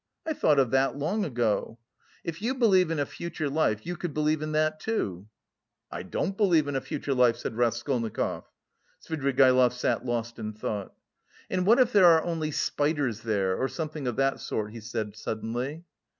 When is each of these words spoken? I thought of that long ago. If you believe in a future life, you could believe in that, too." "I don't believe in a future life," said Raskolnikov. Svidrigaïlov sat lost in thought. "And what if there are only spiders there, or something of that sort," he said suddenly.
I 0.25 0.33
thought 0.33 0.57
of 0.57 0.71
that 0.71 0.97
long 0.97 1.23
ago. 1.23 1.77
If 2.23 2.41
you 2.41 2.55
believe 2.55 2.89
in 2.89 2.97
a 2.97 3.05
future 3.05 3.51
life, 3.51 3.85
you 3.85 3.95
could 3.95 4.15
believe 4.15 4.41
in 4.41 4.53
that, 4.53 4.79
too." 4.79 5.27
"I 5.91 6.01
don't 6.01 6.35
believe 6.35 6.67
in 6.67 6.75
a 6.75 6.81
future 6.81 7.13
life," 7.13 7.37
said 7.37 7.55
Raskolnikov. 7.55 8.45
Svidrigaïlov 9.05 9.73
sat 9.73 10.03
lost 10.03 10.39
in 10.39 10.53
thought. 10.53 10.95
"And 11.51 11.67
what 11.67 11.79
if 11.79 11.93
there 11.93 12.05
are 12.07 12.23
only 12.23 12.49
spiders 12.49 13.19
there, 13.21 13.55
or 13.55 13.67
something 13.67 14.07
of 14.07 14.15
that 14.15 14.39
sort," 14.39 14.71
he 14.71 14.79
said 14.79 15.15
suddenly. 15.15 15.83